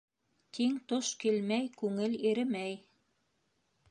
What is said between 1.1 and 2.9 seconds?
килмәй, күңел иремәй.